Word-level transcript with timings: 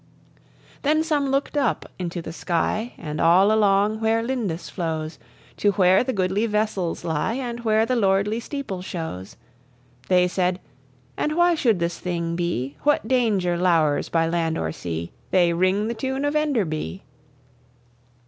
Then 0.81 1.03
some 1.03 1.29
look'd 1.29 1.55
uppe 1.55 1.85
into 1.99 2.23
the 2.23 2.33
sky, 2.33 2.95
And 2.97 3.21
all 3.21 3.51
along 3.51 3.99
where 3.99 4.23
Lindis 4.23 4.67
flows 4.67 5.19
To 5.57 5.73
where 5.73 6.03
the 6.03 6.11
goodly 6.11 6.47
vessels 6.47 7.03
lie, 7.03 7.35
And 7.35 7.59
where 7.59 7.85
the 7.85 7.95
lordly 7.95 8.39
steeple 8.39 8.81
shows. 8.81 9.37
They 10.07 10.27
sayde, 10.27 10.59
"And 11.17 11.33
why 11.33 11.53
should 11.53 11.77
this 11.77 11.99
thing 11.99 12.35
be? 12.35 12.77
What 12.81 13.07
danger 13.07 13.55
lowers 13.59 14.09
by 14.09 14.27
land 14.27 14.57
or 14.57 14.71
sea? 14.71 15.11
They 15.29 15.53
ring 15.53 15.87
the 15.87 15.93
tune 15.93 16.25
of 16.25 16.35
Enderby! 16.35 17.03